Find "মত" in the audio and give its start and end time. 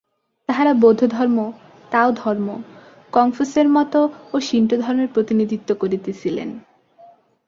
3.69-3.93